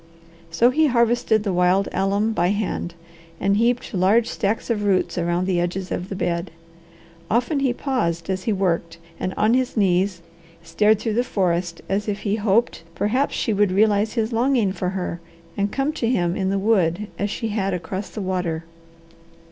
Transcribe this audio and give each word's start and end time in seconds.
So 0.49 0.71
he 0.71 0.87
harvested 0.87 1.43
the 1.43 1.53
wild 1.53 1.87
alum 1.91 2.33
by 2.33 2.47
hand, 2.47 2.95
and 3.39 3.57
heaped 3.57 3.93
large 3.93 4.25
stacks 4.27 4.71
of 4.71 4.83
roots 4.83 5.15
around 5.15 5.45
the 5.45 5.59
edges 5.59 5.91
of 5.91 6.09
the 6.09 6.15
bed. 6.15 6.49
Often 7.29 7.59
he 7.59 7.71
paused 7.71 8.27
as 8.27 8.45
he 8.45 8.51
worked 8.51 8.97
and 9.19 9.31
on 9.37 9.53
his 9.53 9.77
knees 9.77 10.23
stared 10.63 10.97
through 10.97 11.13
the 11.13 11.23
forest 11.23 11.81
as 11.87 12.07
if 12.07 12.21
he 12.21 12.37
hoped 12.37 12.81
perhaps 12.95 13.35
she 13.35 13.53
would 13.53 13.71
realize 13.71 14.13
his 14.13 14.33
longing 14.33 14.71
for 14.73 14.89
her, 14.89 15.21
and 15.55 15.71
come 15.71 15.93
to 15.93 16.09
him 16.09 16.35
in 16.35 16.49
the 16.49 16.57
wood 16.57 17.05
as 17.19 17.29
she 17.29 17.49
had 17.49 17.71
across 17.75 18.09
the 18.09 18.21
water. 18.21 18.63